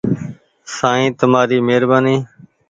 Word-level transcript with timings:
سائين 0.75 1.09
تمآري 1.19 1.57
مهربآني۔ 1.67 2.15